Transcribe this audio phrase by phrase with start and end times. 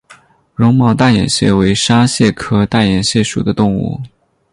[0.55, 4.01] 绒毛大眼蟹为沙蟹科大眼蟹属的动物。